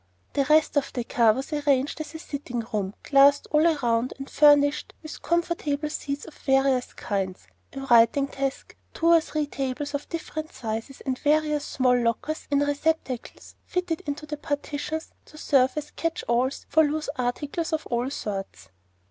The 0.33 0.45
rest 0.45 0.77
of 0.77 0.91
the 0.93 1.03
car 1.03 1.31
was 1.33 1.53
arranged 1.53 2.01
as 2.01 2.15
a 2.15 2.17
sitting 2.17 2.61
room, 2.73 2.95
glassed 3.03 3.47
all 3.51 3.67
around, 3.67 4.15
and 4.17 4.27
furnished 4.27 4.95
with 5.03 5.21
comfortable 5.21 5.91
seats 5.91 6.25
of 6.25 6.33
various 6.33 6.93
kinds, 6.95 7.45
a 7.73 7.81
writing 7.81 8.25
desk, 8.25 8.75
two 8.95 9.09
or 9.13 9.21
three 9.21 9.45
tables 9.45 9.93
of 9.93 10.09
different 10.09 10.53
sizes, 10.53 11.01
and 11.01 11.19
various 11.19 11.65
small 11.65 11.95
lockers 11.95 12.47
and 12.49 12.65
receptacles, 12.67 13.53
fitted 13.63 14.01
into 14.07 14.25
the 14.25 14.37
partitions 14.37 15.11
to 15.25 15.37
serve 15.37 15.73
as 15.75 15.91
catch 15.91 16.23
alls 16.27 16.65
for 16.67 16.83
loose 16.83 17.09
articles 17.17 17.71
of 17.71 17.85
all 17.85 18.09
sorts. 18.09 18.69